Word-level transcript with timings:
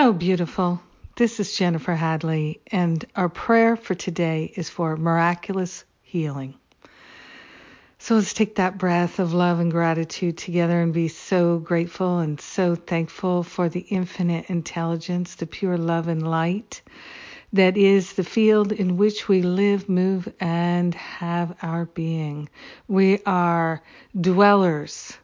Hello, 0.00 0.12
beautiful. 0.12 0.80
This 1.16 1.40
is 1.40 1.56
Jennifer 1.56 1.92
Hadley, 1.92 2.60
and 2.68 3.04
our 3.16 3.28
prayer 3.28 3.74
for 3.74 3.96
today 3.96 4.52
is 4.54 4.70
for 4.70 4.96
miraculous 4.96 5.82
healing. 6.02 6.54
So 7.98 8.14
let's 8.14 8.32
take 8.32 8.54
that 8.54 8.78
breath 8.78 9.18
of 9.18 9.34
love 9.34 9.58
and 9.58 9.72
gratitude 9.72 10.38
together 10.38 10.80
and 10.80 10.94
be 10.94 11.08
so 11.08 11.58
grateful 11.58 12.20
and 12.20 12.40
so 12.40 12.76
thankful 12.76 13.42
for 13.42 13.68
the 13.68 13.80
infinite 13.80 14.48
intelligence, 14.48 15.34
the 15.34 15.46
pure 15.46 15.76
love 15.76 16.06
and 16.06 16.30
light 16.30 16.80
that 17.52 17.76
is 17.76 18.12
the 18.12 18.22
field 18.22 18.70
in 18.70 18.98
which 18.98 19.26
we 19.26 19.42
live, 19.42 19.88
move, 19.88 20.32
and 20.38 20.94
have 20.94 21.56
our 21.60 21.86
being. 21.86 22.48
We 22.86 23.20
are 23.26 23.82
dwellers 24.20 25.18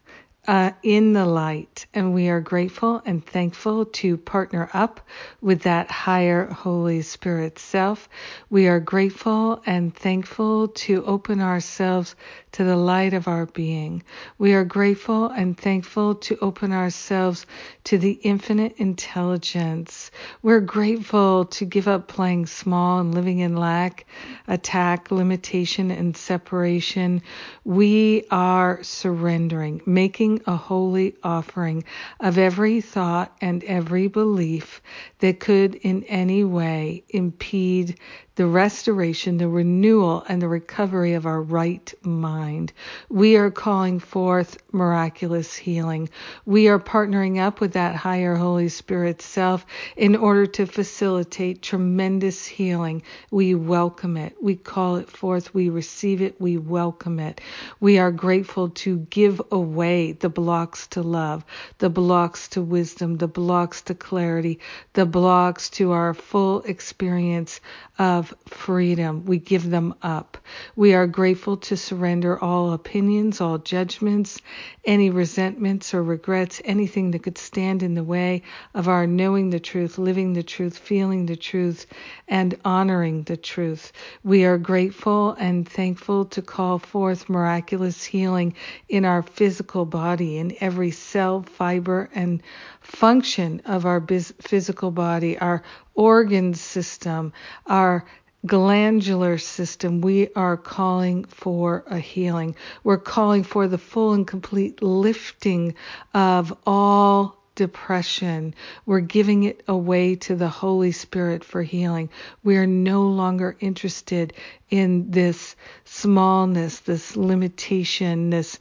uh, 0.49 0.73
in 0.83 1.13
the 1.15 1.27
light. 1.27 1.87
And 1.95 2.15
we 2.15 2.29
are 2.29 2.41
grateful 2.41 3.03
and 3.07 3.25
thankful 3.25 3.87
to 3.87 4.17
partner 4.19 4.71
up 4.75 5.01
with 5.41 5.63
that 5.63 5.91
higher 5.91 6.47
Holy 6.47 7.03
Spirit 7.03 7.59
self. 7.59 8.09
We 8.51 8.69
are 8.69 8.81
grateful 8.81 9.63
and 9.67 9.95
thankful 9.95 10.69
to 10.69 11.05
open 11.07 11.41
ourselves 11.41 12.17
to 12.55 12.63
the 12.63 12.77
light 12.77 13.15
of 13.15 13.27
our 13.27 13.47
being. 13.47 14.01
We 14.39 14.55
are 14.55 14.65
grateful 14.65 15.29
and 15.29 15.59
thankful 15.59 16.15
to 16.17 16.39
open 16.41 16.73
ourselves 16.73 17.47
to 17.85 17.99
the 17.99 18.13
infinite 18.23 18.77
intelligence. 18.77 20.13
We're 20.41 20.61
grateful 20.61 21.47
to 21.47 21.65
give 21.65 21.89
up 21.89 22.07
playing 22.07 22.47
small 22.47 23.01
and 23.01 23.13
living 23.13 23.41
in 23.41 23.57
lack, 23.57 24.07
attack, 24.47 25.11
limitation, 25.11 25.91
and 25.91 26.17
separation. 26.17 27.23
We 27.65 28.25
are 28.31 28.81
surrendering, 28.85 29.83
making 29.85 30.43
a 30.47 30.57
holy 30.57 31.17
offering 31.25 31.83
of 32.21 32.39
every 32.39 32.81
thought 32.81 33.37
and 33.41 33.65
every 33.65 34.07
belief 34.07 34.81
that 35.19 35.41
could 35.41 35.75
in 35.75 36.05
any 36.05 36.45
way 36.45 37.03
impede 37.09 37.99
the 38.37 38.47
restoration, 38.47 39.39
the 39.39 39.49
renewal, 39.49 40.25
and 40.29 40.43
the 40.43 40.49
recovery 40.49 41.13
of 41.15 41.25
our 41.25 41.41
right 41.41 41.95
mind. 42.03 42.73
We 43.09 43.37
are 43.37 43.51
calling 43.51 44.01
forth 44.01 44.59
miraculous 44.73 45.55
healing. 45.55 46.09
We 46.45 46.67
are 46.67 46.81
partnering 46.81 47.39
up 47.39 47.61
with 47.61 47.75
that 47.75 47.95
higher 47.95 48.35
Holy 48.35 48.69
Spirit 48.69 49.23
self 49.23 49.65
in 49.97 50.17
order 50.17 50.47
to 50.47 50.67
facilitate 50.67 51.63
tremendous 51.63 52.45
healing. 52.45 53.03
We 53.31 53.55
welcome 53.55 54.17
it. 54.17 54.35
We 54.43 54.57
call 54.57 54.97
it 54.97 55.09
forth. 55.09 55.55
We 55.55 55.69
receive 55.69 56.21
it. 56.21 56.41
We 56.41 56.59
welcome 56.59 57.21
it. 57.21 57.41
We 57.79 57.99
are 57.99 58.11
grateful 58.11 58.71
to 58.71 58.99
give 59.11 59.41
away 59.53 60.13
the 60.13 60.29
blocks 60.29 60.89
to 60.89 61.03
love, 61.03 61.45
the 61.79 61.91
blocks 61.91 62.49
to 62.49 62.63
wisdom, 62.63 63.19
the 63.19 63.29
blocks 63.29 63.83
to 63.83 63.95
clarity, 63.95 64.59
the 64.95 65.07
blocks 65.07 65.71
to 65.71 65.93
our 65.93 66.15
full 66.15 66.63
experience 66.63 67.61
of 67.99 68.24
freedom. 68.47 69.25
We 69.25 69.39
give 69.39 69.69
them 69.69 69.95
up. 70.03 70.39
We 70.77 70.95
are 70.95 71.07
grateful 71.07 71.57
to 71.59 71.77
surrender 71.77 72.39
all 72.39 72.73
opinions, 72.73 73.41
all 73.41 73.59
judgments, 73.59 74.39
any 74.85 75.11
resentments 75.11 75.95
or 75.95 76.03
regrets, 76.03 76.61
anything 76.65 77.11
that 77.11 77.23
could 77.23 77.39
stand 77.39 77.83
in 77.83 77.95
the 77.95 78.05
way 78.05 78.43
of 78.75 78.89
our 78.89 79.07
knowing 79.07 79.51
the 79.51 79.61
truth, 79.61 79.99
living 79.99 80.33
the 80.33 80.43
truth, 80.43 80.79
feeling 80.79 81.27
the 81.27 81.37
truth, 81.37 81.87
and 82.29 82.59
honoring 82.65 83.23
the 83.25 83.37
truth. 83.37 83.93
We 84.23 84.45
are 84.45 84.59
grateful 84.59 85.33
and 85.33 85.69
thankful 85.69 86.27
to 86.27 86.43
call 86.43 86.79
forth 86.79 87.29
miraculous 87.29 88.05
healing 88.05 88.55
in 88.89 89.05
our 89.05 89.23
physical 89.23 89.85
body, 89.85 90.39
in 90.39 90.57
every 90.61 90.91
cell, 90.91 91.43
fiber, 91.43 92.11
and 92.15 92.43
function 92.81 93.61
of 93.65 93.87
our 93.87 94.05
physical 94.41 94.91
body, 94.91 95.39
our 95.39 95.63
organ 95.95 96.55
system, 96.55 97.33
our 97.67 98.05
glandular 98.47 99.39
system, 99.39 100.01
we 100.01 100.29
are 100.35 100.57
calling 100.57 101.25
for 101.25 101.85
a 101.87 101.99
healing. 101.99 102.55
We're 102.83 102.99
calling 102.99 103.43
for 103.43 103.69
the 103.69 103.79
full 103.79 104.13
and 104.13 104.27
complete 104.27 104.83
lifting 104.83 105.75
of 106.13 106.57
all 106.67 107.39
depression. 107.55 108.55
We're 108.85 109.01
giving 109.01 109.45
it 109.45 109.63
away 109.69 110.17
to 110.17 110.35
the 110.35 110.49
Holy 110.49 110.93
Spirit 110.93 111.45
for 111.45 111.63
healing. 111.63 112.11
We 112.43 112.57
are 112.57 112.67
no 112.67 113.03
longer 113.03 113.57
interested 113.61 114.33
in 114.71 115.11
this 115.11 115.57
smallness, 115.85 116.81
this 116.81 117.17
limitation, 117.17 118.31
this 118.31 118.59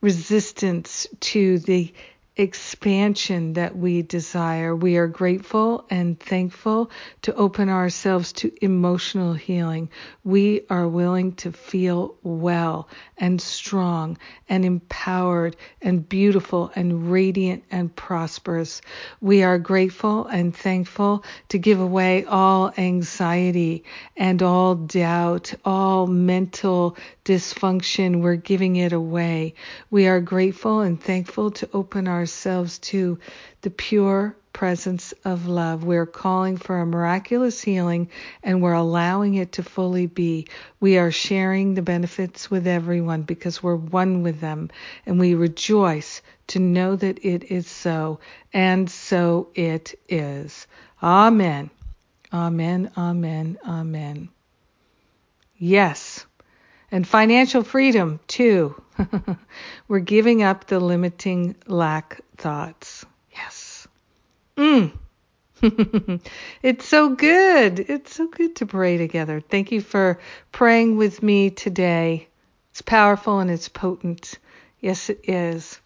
resistance 0.00 1.06
to 1.20 1.58
the 1.60 1.92
expansion 2.36 3.52
that 3.52 3.76
we 3.76 4.00
desire. 4.00 4.74
We 4.74 4.96
are 4.96 5.06
grateful 5.06 5.84
and 5.90 6.18
thankful 6.18 6.90
to 7.22 7.34
open 7.34 7.68
ourselves 7.68 8.32
to 8.34 8.52
emotional 8.64 9.34
healing. 9.34 9.90
We 10.24 10.62
are 10.70 10.88
willing 10.88 11.34
to 11.36 11.52
feel 11.52 12.14
well 12.22 12.88
and 13.18 13.40
strong 13.40 14.16
and 14.48 14.64
empowered 14.64 15.56
and 15.82 16.08
beautiful 16.08 16.72
and 16.74 17.10
radiant 17.12 17.64
and 17.70 17.94
prosperous. 17.94 18.80
We 19.20 19.42
are 19.42 19.58
grateful 19.58 20.26
and 20.26 20.56
thankful 20.56 21.24
to 21.50 21.58
give 21.58 21.80
away 21.80 22.24
all 22.24 22.72
anxiety 22.78 23.84
and 24.16 24.42
all 24.42 24.74
doubt, 24.74 25.52
all 25.66 26.06
mental 26.06 26.96
dysfunction. 27.26 28.22
We're 28.22 28.36
giving 28.36 28.76
it 28.76 28.92
away. 28.94 29.54
We 29.90 30.06
are 30.06 30.20
grateful 30.20 30.80
and 30.80 31.00
thankful 31.00 31.50
to 31.52 31.68
open 31.74 32.08
our 32.08 32.21
ourselves 32.22 32.78
to 32.78 33.18
the 33.62 33.70
pure 33.70 34.36
presence 34.52 35.12
of 35.24 35.48
love. 35.48 35.82
We're 35.82 36.06
calling 36.06 36.56
for 36.56 36.80
a 36.80 36.86
miraculous 36.86 37.60
healing 37.60 38.10
and 38.44 38.62
we're 38.62 38.74
allowing 38.74 39.34
it 39.34 39.50
to 39.52 39.64
fully 39.64 40.06
be. 40.06 40.46
We 40.78 40.98
are 40.98 41.10
sharing 41.10 41.74
the 41.74 41.82
benefits 41.82 42.48
with 42.48 42.68
everyone 42.68 43.22
because 43.22 43.60
we're 43.60 43.74
one 43.74 44.22
with 44.22 44.40
them 44.40 44.70
and 45.04 45.18
we 45.18 45.34
rejoice 45.34 46.22
to 46.48 46.60
know 46.60 46.94
that 46.94 47.24
it 47.24 47.50
is 47.50 47.66
so 47.66 48.20
and 48.52 48.88
so 48.88 49.48
it 49.56 49.98
is. 50.08 50.68
Amen. 51.02 51.70
Amen. 52.32 52.92
Amen. 52.96 53.58
Amen. 53.66 54.28
Yes. 55.56 56.21
And 56.92 57.08
financial 57.08 57.64
freedom 57.64 58.20
too. 58.28 58.80
We're 59.88 60.00
giving 60.00 60.42
up 60.42 60.66
the 60.66 60.78
limiting 60.78 61.56
lack 61.66 62.20
thoughts. 62.36 63.06
Yes. 63.32 63.88
Mm. 64.58 64.92
it's 66.62 66.86
so 66.86 67.08
good. 67.08 67.80
It's 67.80 68.14
so 68.14 68.26
good 68.26 68.56
to 68.56 68.66
pray 68.66 68.98
together. 68.98 69.40
Thank 69.40 69.72
you 69.72 69.80
for 69.80 70.18
praying 70.52 70.98
with 70.98 71.22
me 71.22 71.48
today. 71.48 72.28
It's 72.72 72.82
powerful 72.82 73.40
and 73.40 73.50
it's 73.50 73.70
potent. 73.70 74.38
Yes, 74.80 75.08
it 75.08 75.20
is. 75.24 75.80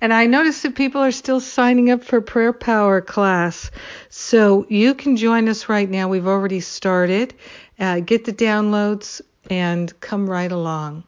And 0.00 0.12
I 0.12 0.26
notice 0.26 0.62
that 0.62 0.76
people 0.76 1.00
are 1.00 1.10
still 1.10 1.40
signing 1.40 1.90
up 1.90 2.04
for 2.04 2.20
prayer 2.20 2.52
power 2.52 3.00
class. 3.00 3.72
So 4.08 4.66
you 4.68 4.94
can 4.94 5.16
join 5.16 5.48
us 5.48 5.68
right 5.68 5.90
now. 5.90 6.08
We've 6.08 6.28
already 6.28 6.60
started. 6.60 7.34
Uh, 7.76 7.98
get 7.98 8.24
the 8.24 8.32
downloads 8.32 9.20
and 9.50 9.98
come 10.00 10.28
right 10.28 10.50
along. 10.50 11.04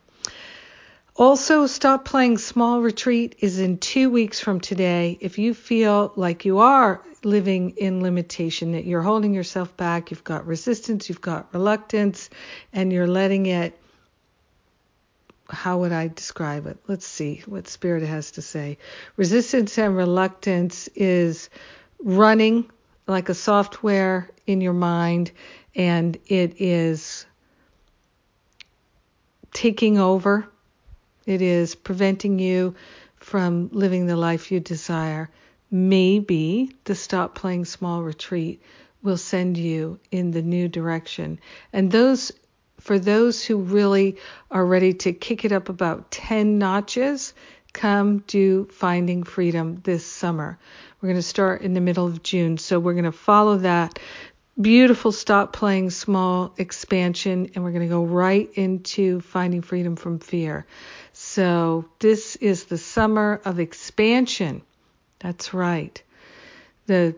Also, 1.15 1.67
Stop 1.67 2.05
Playing 2.05 2.37
Small 2.37 2.83
Retreat 2.83 3.37
is 3.39 3.59
in 3.59 3.79
two 3.79 4.11
weeks 4.11 4.39
from 4.39 4.61
today. 4.61 5.17
If 5.21 5.39
you 5.39 5.55
feel 5.55 6.13
like 6.15 6.45
you 6.45 6.59
are 6.59 7.03
living 7.25 7.71
in 7.79 8.03
limitation, 8.03 8.73
that 8.73 8.85
you're 8.85 9.01
holding 9.01 9.33
yourself 9.33 9.75
back, 9.79 10.11
you've 10.11 10.25
got 10.25 10.47
resistance, 10.47 11.09
you've 11.09 11.23
got 11.23 11.55
reluctance, 11.55 12.29
and 12.73 12.93
you're 12.93 13.07
letting 13.07 13.47
it, 13.47 13.79
how 15.49 15.79
would 15.79 15.93
I 15.93 16.09
describe 16.09 16.67
it? 16.67 16.77
Let's 16.87 17.07
see 17.07 17.43
what 17.47 17.67
Spirit 17.67 18.03
has 18.03 18.33
to 18.33 18.43
say. 18.43 18.77
Resistance 19.17 19.79
and 19.79 19.97
reluctance 19.97 20.89
is 20.95 21.49
running 22.01 22.71
like 23.07 23.29
a 23.29 23.35
software 23.35 24.29
in 24.47 24.61
your 24.61 24.73
mind, 24.75 25.31
and 25.75 26.19
it 26.27 26.61
is 26.61 27.25
taking 29.57 29.99
over 29.99 30.47
it 31.25 31.41
is 31.41 31.75
preventing 31.75 32.39
you 32.39 32.75
from 33.17 33.71
living 33.73 34.07
the 34.07 34.17
life 34.17 34.53
you 34.53 34.61
desire. 34.61 35.31
Maybe 35.71 36.71
the 36.85 36.95
Stop 36.95 37.35
Playing 37.35 37.65
Small 37.65 38.03
retreat 38.03 38.63
will 39.03 39.17
send 39.17 39.57
you 39.57 39.99
in 40.11 40.31
the 40.31 40.43
new 40.43 40.69
direction. 40.69 41.41
And 41.73 41.91
those 41.91 42.33
for 42.81 42.99
those 42.99 43.43
who 43.43 43.57
really 43.57 44.19
are 44.51 44.65
ready 44.65 44.93
to 44.93 45.13
kick 45.15 45.47
it 45.47 45.53
up 45.53 45.71
about 45.71 46.11
10 46.11 46.59
notches, 46.59 47.33
come 47.73 48.19
do 48.27 48.69
Finding 48.71 49.23
Freedom 49.23 49.81
this 49.83 50.05
summer. 50.05 50.59
We're 51.01 51.09
going 51.09 51.17
to 51.17 51.23
start 51.23 51.63
in 51.63 51.73
the 51.73 51.81
middle 51.81 52.07
of 52.07 52.23
June, 52.23 52.59
so 52.59 52.79
we're 52.79 52.93
going 52.93 53.05
to 53.05 53.13
follow 53.13 53.57
that 53.59 53.99
beautiful 54.61 55.13
stop 55.13 55.53
playing 55.53 55.91
small 55.91 56.55
expansion 56.57 57.51
and 57.55 57.63
we're 57.63 57.73
going 57.73 57.89
to 57.89 57.95
go 57.95 58.05
right 58.05 58.51
into 58.55 59.21
finding 59.21 59.63
freedom 59.63 59.97
from 59.97 60.19
fear. 60.19 60.67
So, 61.13 61.87
this 61.99 62.37
is 62.37 62.65
the 62.65 62.79
summer 62.79 63.41
of 63.45 63.59
expansion. 63.59 64.63
That's 65.19 65.55
right. 65.55 66.03
the 66.87 67.17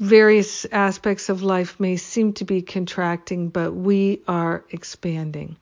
various 0.00 0.64
aspects 0.64 1.28
of 1.28 1.42
life 1.42 1.78
may 1.78 1.96
seem 1.96 2.32
to 2.32 2.44
be 2.46 2.62
contracting, 2.62 3.50
but 3.50 3.72
we 3.72 4.22
are 4.26 4.64
expanding. 4.70 5.56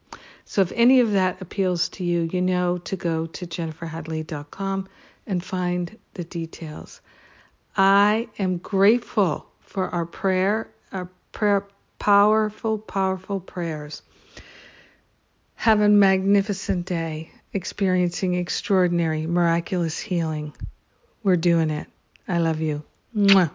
So 0.45 0.63
if 0.63 0.73
any 0.73 1.01
of 1.01 1.13
that 1.13 1.43
appeals 1.43 1.89
to 1.91 2.05
you, 2.05 2.29
you 2.33 2.41
know 2.41 2.79
to 2.79 2.97
go 2.97 3.27
to 3.27 3.47
jenniferhadley.com 3.47 4.89
and 5.27 5.45
find 5.45 5.99
the 6.15 6.25
details. 6.25 7.01
I 7.77 8.29
am 8.39 8.59
grateful 8.59 9.47
for 9.69 9.89
our 9.91 10.07
prayer, 10.07 10.69
our 10.93 11.09
prayer, 11.33 11.67
powerful, 11.99 12.79
powerful 12.79 13.39
prayers. 13.39 14.03
Have 15.57 15.81
a 15.81 15.89
magnificent 15.89 16.87
day, 16.87 17.31
experiencing 17.53 18.35
extraordinary, 18.35 19.27
miraculous 19.27 19.99
healing. 19.99 20.55
We're 21.23 21.37
doing 21.37 21.71
it. 21.71 21.87
I 22.27 22.39
love 22.39 22.61
you. 22.61 22.83
Mwah. 23.15 23.51